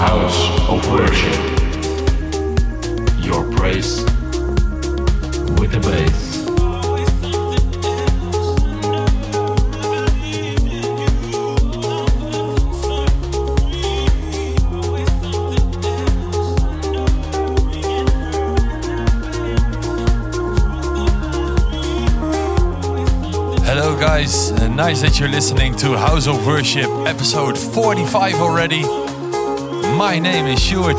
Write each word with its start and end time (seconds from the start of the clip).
House 0.00 0.48
of 0.66 0.90
Worship. 0.90 1.40
Your 3.22 3.44
praise 3.52 4.02
with 5.60 5.72
the 5.72 5.80
bass. 5.82 6.40
Hello, 23.66 24.00
guys. 24.00 24.50
Uh, 24.52 24.68
nice 24.68 25.02
that 25.02 25.20
you're 25.20 25.28
listening 25.28 25.76
to 25.76 25.94
House 25.98 26.26
of 26.26 26.46
Worship, 26.46 26.88
episode 27.06 27.58
45 27.58 28.36
already. 28.36 29.09
My 30.00 30.18
name 30.18 30.46
is 30.46 30.62
Stuart, 30.62 30.98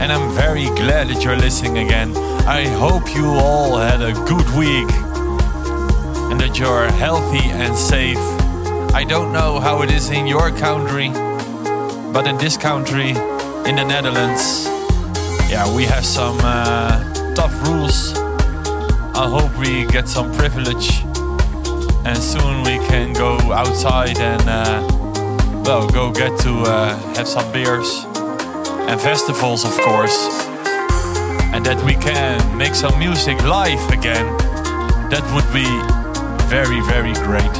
and 0.00 0.10
I'm 0.10 0.32
very 0.32 0.64
glad 0.64 1.08
that 1.08 1.22
you're 1.22 1.36
listening 1.36 1.84
again. 1.84 2.16
I 2.48 2.66
hope 2.66 3.14
you 3.14 3.26
all 3.26 3.76
had 3.76 4.00
a 4.00 4.14
good 4.24 4.48
week 4.56 4.90
and 6.30 6.40
that 6.40 6.58
you're 6.58 6.90
healthy 6.92 7.50
and 7.50 7.76
safe. 7.76 8.16
I 8.94 9.04
don't 9.06 9.34
know 9.34 9.60
how 9.60 9.82
it 9.82 9.90
is 9.90 10.08
in 10.08 10.26
your 10.26 10.50
country, 10.50 11.10
but 12.10 12.26
in 12.26 12.38
this 12.38 12.56
country, 12.56 13.10
in 13.68 13.76
the 13.76 13.84
Netherlands, 13.84 14.64
yeah, 15.50 15.68
we 15.76 15.84
have 15.84 16.06
some 16.06 16.38
uh, 16.40 17.34
tough 17.34 17.52
rules. 17.68 18.14
I 19.14 19.28
hope 19.28 19.54
we 19.58 19.84
get 19.88 20.08
some 20.08 20.32
privilege 20.32 21.02
and 22.06 22.16
soon 22.16 22.62
we 22.62 22.78
can 22.88 23.12
go 23.12 23.36
outside 23.52 24.18
and 24.18 24.48
uh, 24.48 25.62
well 25.66 25.86
go 25.86 26.10
get 26.10 26.40
to 26.40 26.62
uh, 26.62 26.96
have 27.14 27.28
some 27.28 27.52
beers 27.52 28.06
and 28.88 29.00
festivals 29.00 29.64
of 29.64 29.72
course 29.80 30.16
and 31.54 31.64
that 31.66 31.80
we 31.84 31.94
can 31.94 32.38
make 32.56 32.74
some 32.74 32.98
music 32.98 33.36
live 33.44 33.82
again 33.90 34.26
that 35.10 35.22
would 35.34 35.46
be 35.52 35.68
very 36.48 36.80
very 36.88 37.14
great 37.26 37.56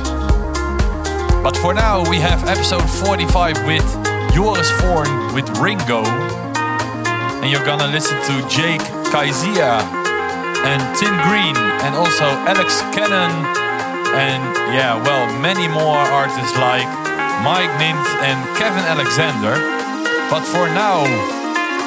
but 1.43 1.57
for 1.57 1.75
now 1.75 2.09
we 2.09 2.19
have 2.19 2.47
episode 2.49 2.89
45 3.07 3.67
with 3.67 3.87
Joris 4.35 4.71
Voorn 4.81 5.35
with 5.35 5.49
Ringo 5.59 6.05
and 7.43 7.51
you're 7.51 7.65
gonna 7.65 7.89
listen 7.89 8.17
to 8.29 8.35
Jake 8.49 8.83
Kaizia 9.11 9.83
and 10.65 10.81
Tim 10.99 11.15
Green 11.27 11.57
and 11.85 11.95
also 11.95 12.25
Alex 12.47 12.81
Cannon 12.95 13.33
and 14.13 14.45
yeah, 14.77 15.01
well, 15.01 15.25
many 15.41 15.67
more 15.69 15.97
artists 15.97 16.53
like 16.61 16.85
Mike 17.41 17.73
Nint 17.81 18.05
and 18.21 18.39
Kevin 18.59 18.85
Alexander. 18.85 19.72
But 20.33 20.47
for 20.47 20.67
now, 20.67 21.05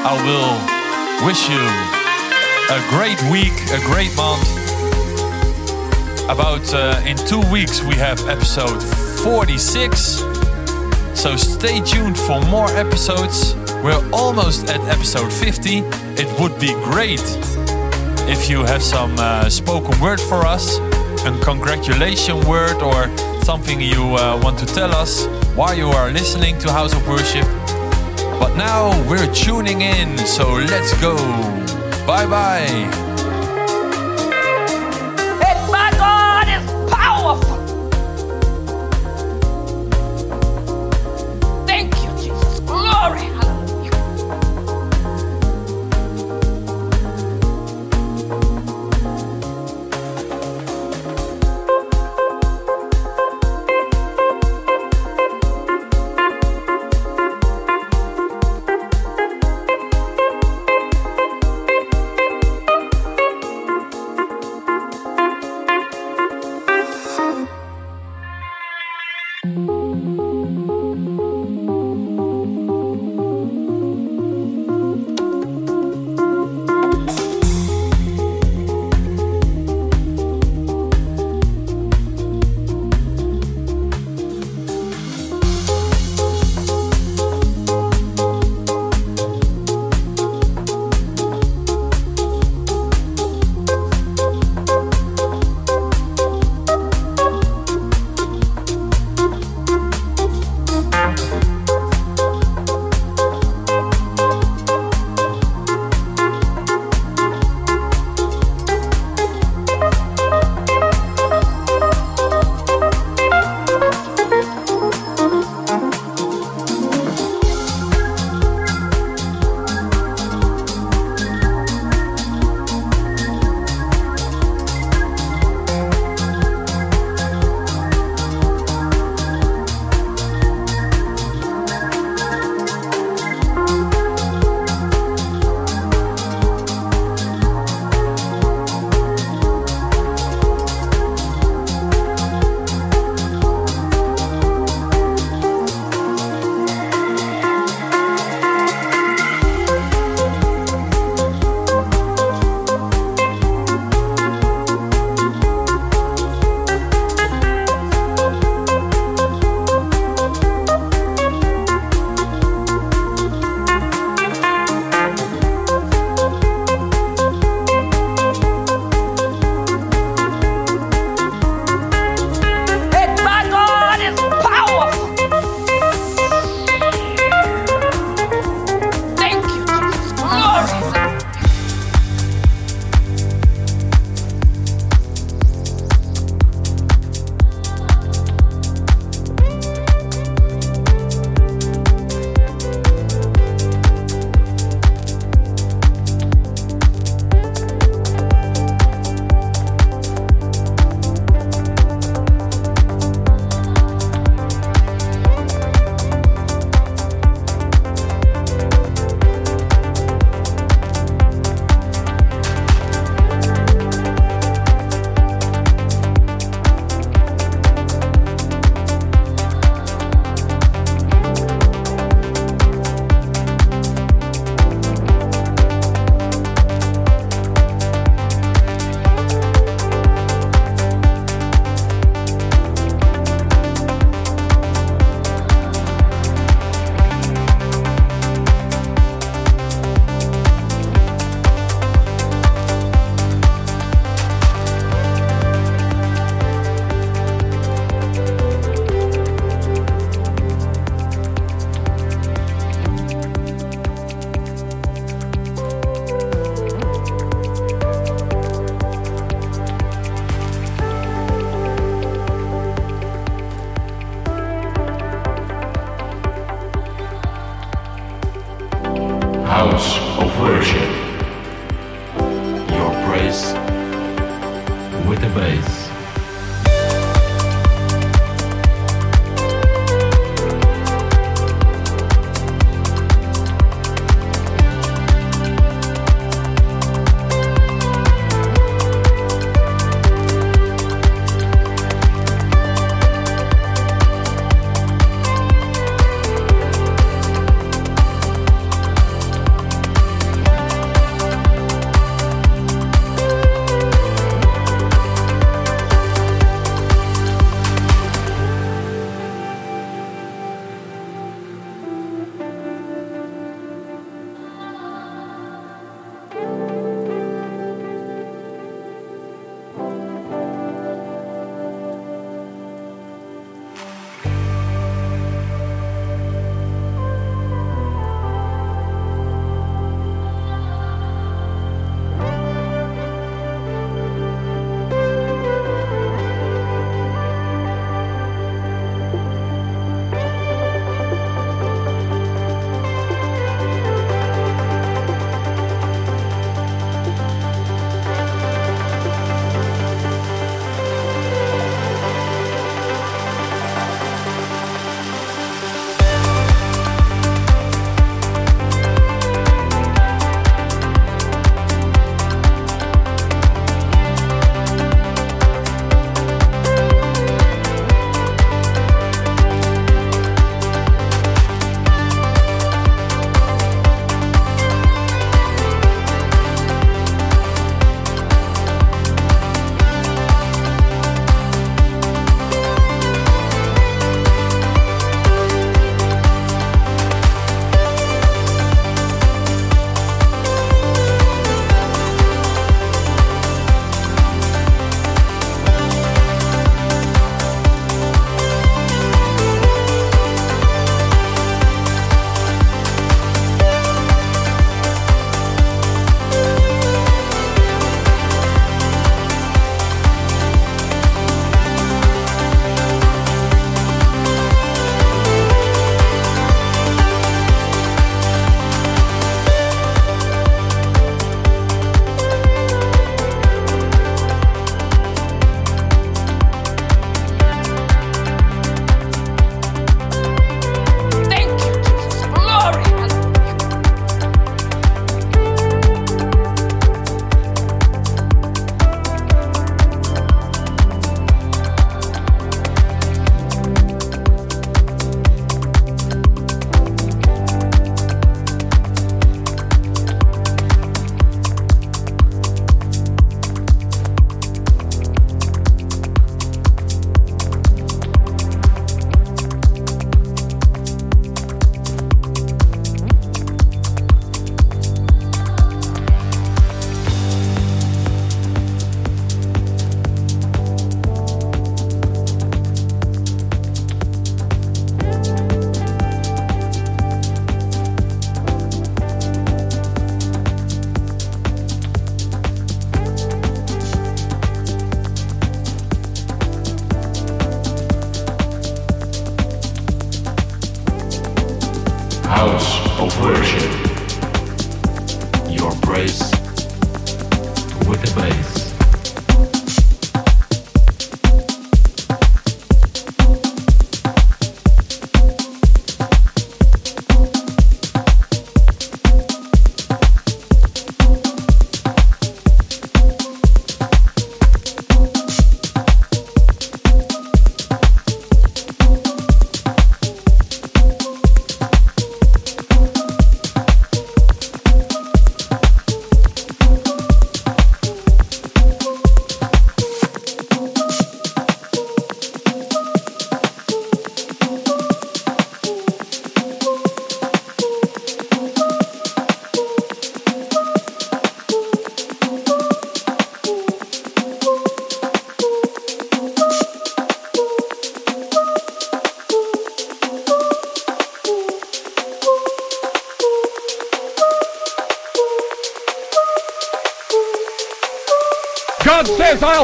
I 0.06 0.14
will 0.22 1.26
wish 1.26 1.50
you 1.50 1.66
a 2.70 2.80
great 2.94 3.20
week, 3.32 3.58
a 3.74 3.80
great 3.90 4.16
month. 4.16 4.48
About 6.30 6.72
uh, 6.72 7.02
in 7.08 7.18
two 7.18 7.42
weeks, 7.52 7.82
we 7.82 7.96
have 7.96 8.20
episode 8.30 8.84
46. 9.24 10.00
So 11.16 11.36
stay 11.36 11.82
tuned 11.82 12.20
for 12.20 12.40
more 12.42 12.70
episodes. 12.78 13.56
We're 13.84 14.08
almost 14.14 14.70
at 14.70 14.80
episode 14.82 15.34
50. 15.34 15.80
It 16.22 16.40
would 16.40 16.60
be 16.60 16.74
great 16.86 17.26
if 18.30 18.48
you 18.48 18.64
have 18.64 18.84
some 18.84 19.16
uh, 19.18 19.50
spoken 19.50 20.00
word 20.00 20.22
for 20.22 20.46
us 20.46 20.78
a 21.26 21.40
congratulation 21.42 22.40
word 22.48 22.80
or 22.84 23.10
something 23.42 23.82
you 23.82 24.16
uh, 24.16 24.40
want 24.44 24.60
to 24.60 24.66
tell 24.68 24.94
us 24.94 25.26
while 25.56 25.74
you 25.74 25.88
are 25.88 26.12
listening 26.12 26.60
to 26.60 26.72
House 26.72 26.94
of 26.94 27.08
Worship. 27.08 27.65
But 28.40 28.56
now 28.56 28.92
we're 29.10 29.32
tuning 29.34 29.82
in, 29.82 30.18
so 30.18 30.48
let's 30.54 30.94
go. 31.02 31.16
Bye 32.06 32.28
bye. 32.28 33.05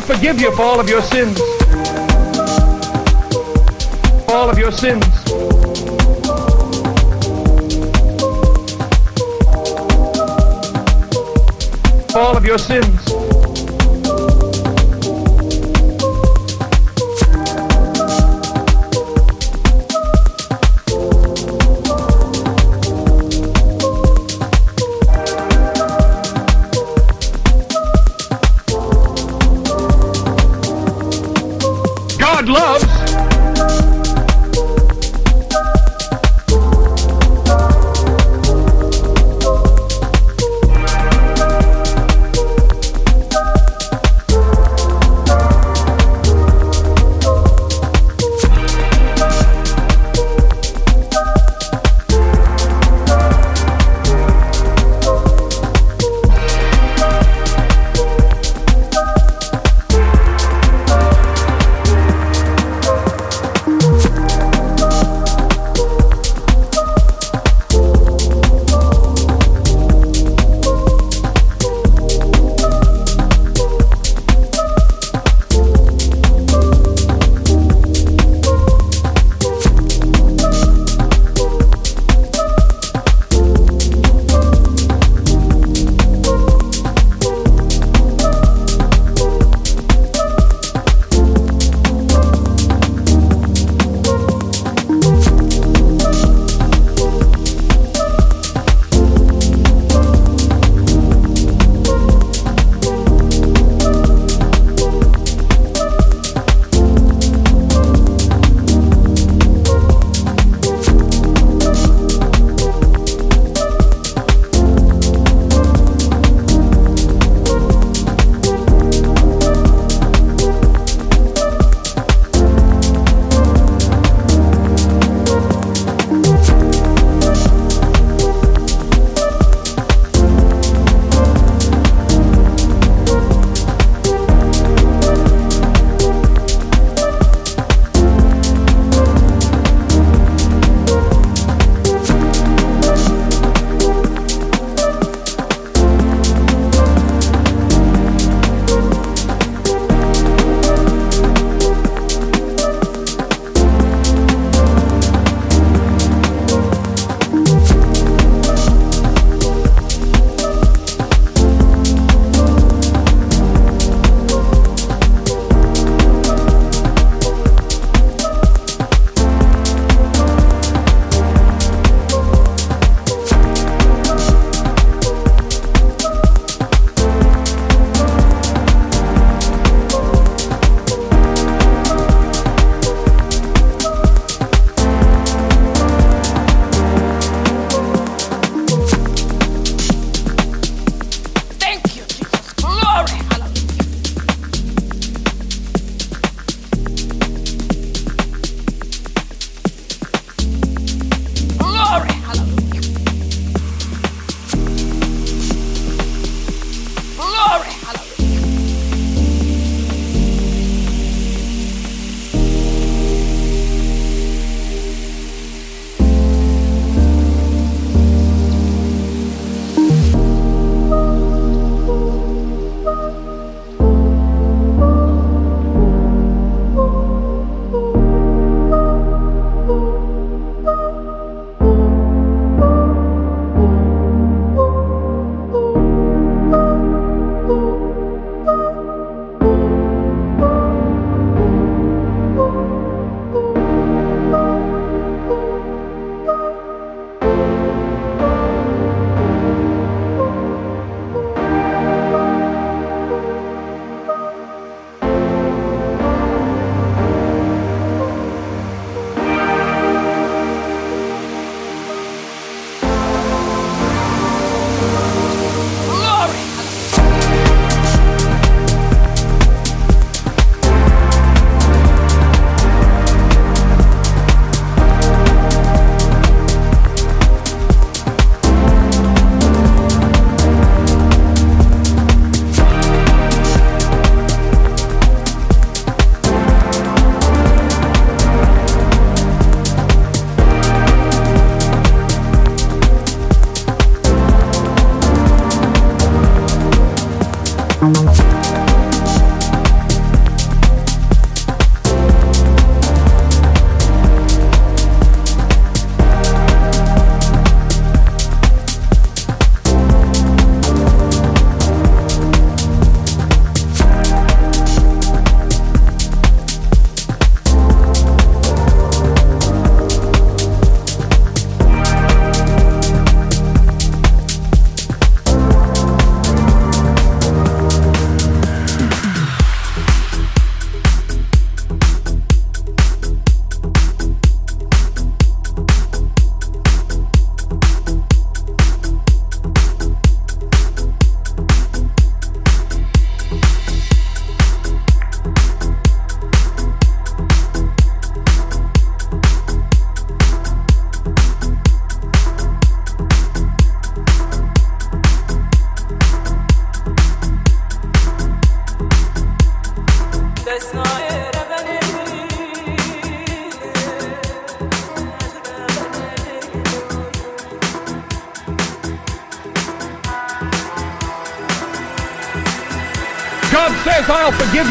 I'll 0.02 0.08
forgive 0.18 0.42
you 0.42 0.52
for 0.56 0.64
all 0.64 0.80
of 0.80 0.90
your 0.90 1.04
sins. 1.04 1.38
For 4.26 4.34
all 4.34 4.50
of 4.50 4.58
your 4.58 4.72
sins. 4.72 5.06
For 12.12 12.20
all 12.20 12.36
of 12.36 12.44
your 12.44 12.58
sins. 12.58 13.01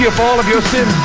You 0.01 0.11
for 0.13 0.23
all 0.23 0.41
of 0.41 0.49
your 0.49 0.63
sins. 0.63 1.00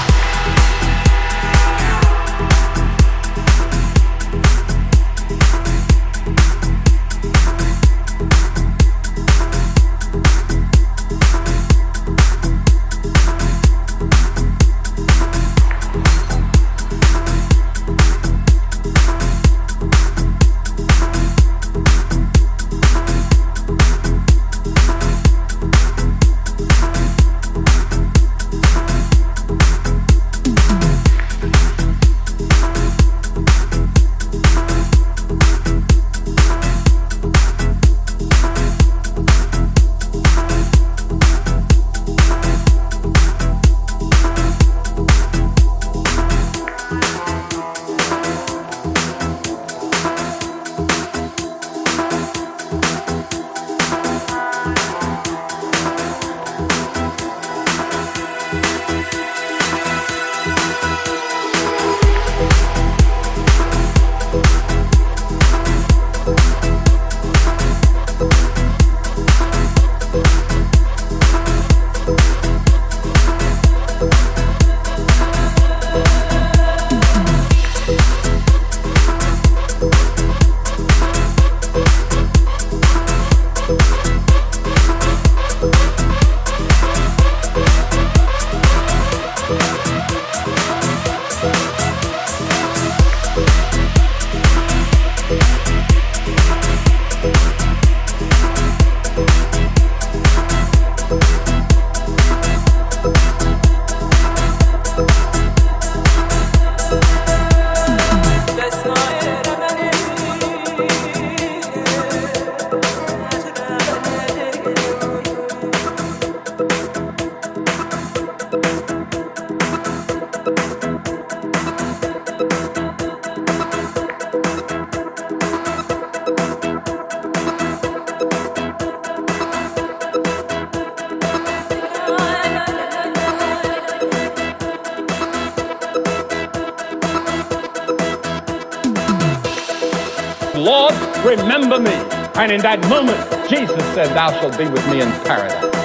That 142.66 142.82
moment, 142.90 143.22
Jesus 143.48 143.86
said, 143.94 144.10
Thou 144.16 144.32
shalt 144.42 144.58
be 144.58 144.66
with 144.66 144.84
me 144.90 145.00
in 145.00 145.12
paradise. 145.22 145.85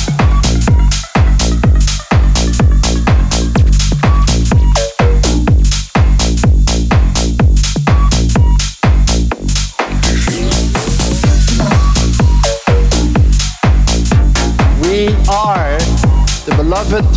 beloved 16.71 17.15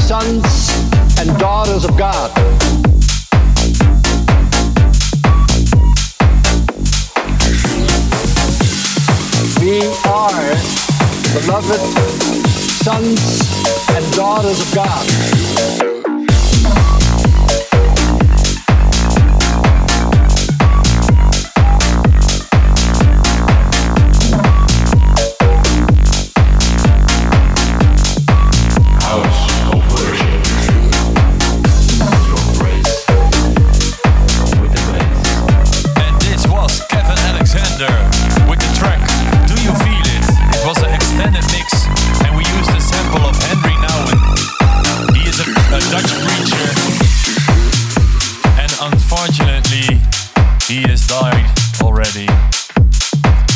sons 0.00 0.70
and 1.18 1.38
daughters 1.38 1.84
of 1.84 1.94
God. 1.98 2.30
We 9.60 9.82
are 10.08 10.56
beloved 11.34 11.80
sons 12.80 13.20
and 13.90 14.12
daughters 14.14 14.58
of 14.62 14.74
God. 14.74 15.91
died 51.20 51.44
already. 51.82 52.26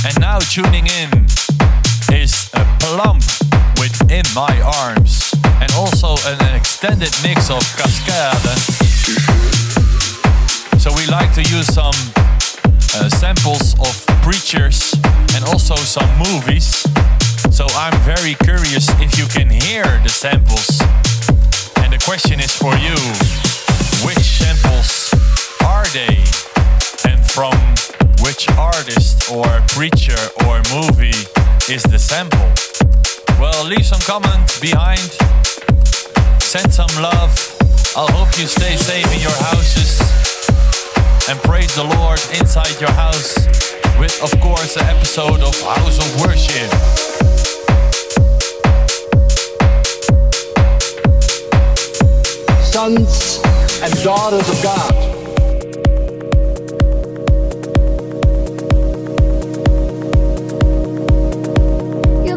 And 0.04 0.14
now 0.20 0.38
tuning 0.40 0.86
in 1.00 1.10
is 2.12 2.50
a 2.52 2.64
plump 2.80 3.24
within 3.80 4.24
my 4.34 4.52
arms 4.84 5.32
and 5.62 5.72
also 5.72 6.16
an 6.28 6.54
extended 6.54 7.12
mix 7.24 7.48
of 7.48 7.64
cascade. 7.80 8.44
So 10.78 10.92
we 10.96 11.06
like 11.06 11.32
to 11.32 11.42
use 11.48 11.72
some 11.72 11.96
uh, 12.94 13.08
samples 13.08 13.72
of 13.80 13.94
preachers 14.20 14.92
and 15.34 15.42
also 15.46 15.76
some 15.76 16.10
movies. 16.18 16.84
So 17.50 17.64
I'm 17.72 17.98
very 18.04 18.34
curious 18.44 18.84
if 19.00 19.16
you 19.16 19.24
can 19.28 19.48
hear 19.48 19.84
the 20.04 20.10
samples. 20.10 20.78
And 21.80 21.90
the 21.90 22.02
question 22.04 22.38
is 22.38 22.54
for 22.54 22.76
you 22.76 22.96
which 24.04 24.24
samples 24.44 25.08
are 25.64 25.86
they? 25.96 26.55
and 27.04 27.24
from 27.30 27.54
which 28.22 28.48
artist 28.58 29.30
or 29.30 29.44
preacher 29.68 30.18
or 30.46 30.62
movie 30.72 31.20
is 31.72 31.82
the 31.84 31.98
sample? 31.98 32.50
Well, 33.38 33.64
leave 33.64 33.86
some 33.86 34.00
comments 34.00 34.58
behind, 34.60 35.00
send 36.40 36.72
some 36.72 36.90
love. 37.02 37.32
I 37.96 38.06
hope 38.12 38.38
you 38.38 38.46
stay 38.46 38.76
safe 38.76 39.06
in 39.14 39.20
your 39.20 39.36
houses 39.50 40.00
and 41.28 41.38
praise 41.40 41.74
the 41.74 41.84
Lord 41.84 42.20
inside 42.38 42.80
your 42.80 42.92
house 42.92 43.46
with, 43.98 44.16
of 44.22 44.38
course, 44.40 44.76
an 44.76 44.84
episode 44.84 45.42
of 45.42 45.54
House 45.62 45.98
of 45.98 46.20
Worship. 46.20 47.06
sons 52.76 53.40
and 53.82 53.90
daughters 54.04 54.46
of 54.50 54.62
God. 54.62 54.92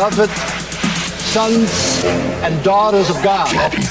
beloved 0.00 0.30
sons 0.30 2.02
and 2.42 2.64
daughters 2.64 3.10
of 3.10 3.22
God. 3.22 3.89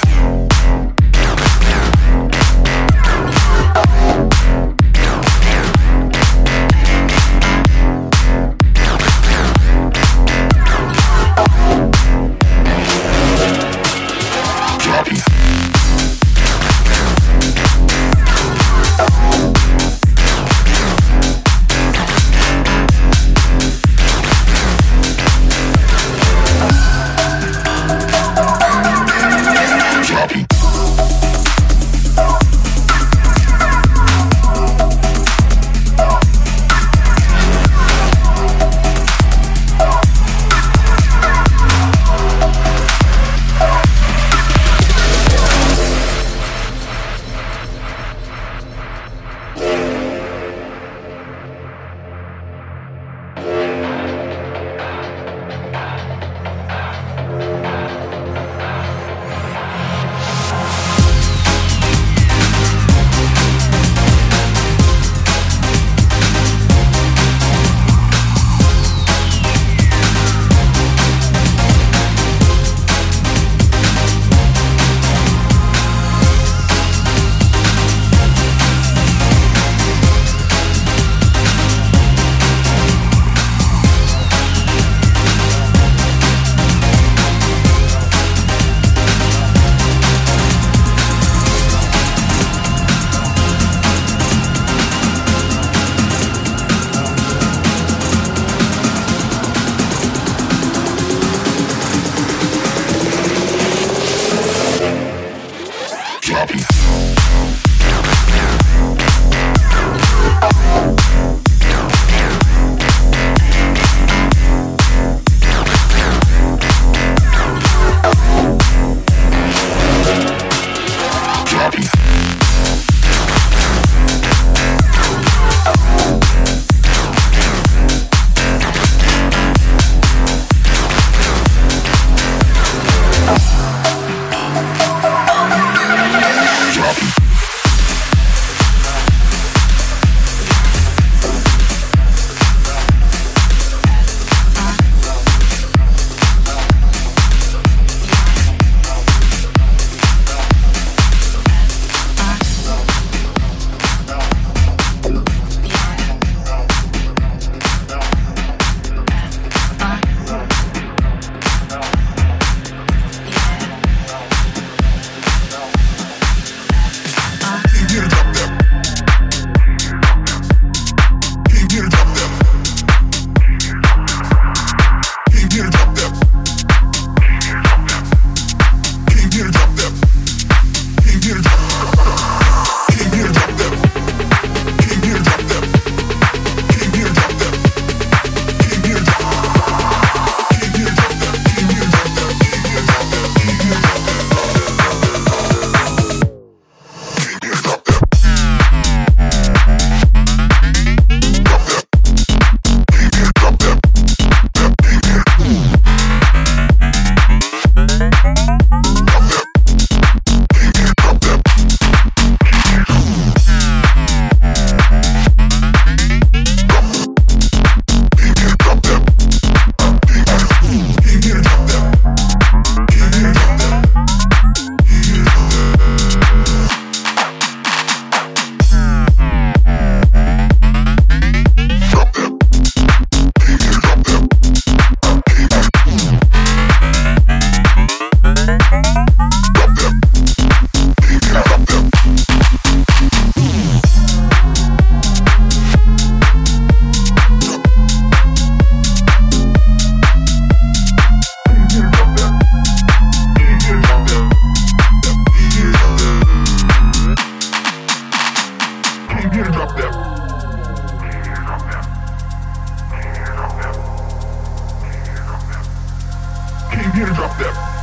computer 266.90 267.14
dropped 267.14 267.38
that. 267.38 267.79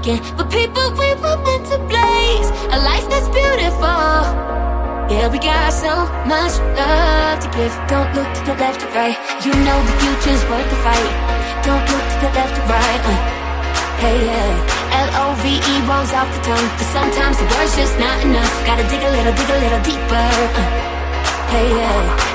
But 0.00 0.48
people 0.48 0.96
we 0.96 1.12
were 1.20 1.36
meant 1.44 1.68
to 1.68 1.78
blaze. 1.84 2.48
A 2.72 2.80
life 2.80 3.04
that's 3.12 3.28
beautiful. 3.28 4.48
Yeah, 5.12 5.28
we 5.28 5.38
got 5.38 5.68
so 5.76 6.08
much 6.24 6.56
love 6.72 7.36
to 7.44 7.48
give. 7.52 7.74
Don't 7.84 8.08
look 8.16 8.32
to 8.32 8.42
the 8.48 8.56
left 8.56 8.80
or 8.80 8.88
right. 8.96 9.18
You 9.44 9.52
know 9.52 9.78
the 9.84 9.94
future's 10.00 10.42
worth 10.48 10.64
the 10.72 10.80
fight. 10.80 11.12
Don't 11.68 11.84
look 11.84 12.00
to 12.00 12.16
the 12.24 12.30
left 12.32 12.56
or 12.56 12.64
right. 12.72 13.00
Uh, 13.04 13.18
hey, 14.00 14.16
yeah. 14.24 15.04
L 15.04 15.08
O 15.20 15.34
V 15.44 15.60
E 15.60 15.74
rolls 15.84 16.12
off 16.16 16.32
the 16.32 16.40
tongue. 16.48 16.68
But 16.80 16.88
sometimes 16.96 17.36
the 17.36 17.44
word's 17.52 17.76
just 17.76 17.98
not 18.00 18.24
enough. 18.24 18.54
Gotta 18.64 18.88
dig 18.88 19.04
a 19.04 19.10
little, 19.10 19.34
dig 19.36 19.50
a 19.52 19.58
little 19.60 19.82
deeper. 19.84 20.16
Uh, 20.16 20.64
hey, 21.52 21.68
yeah. 21.76 22.29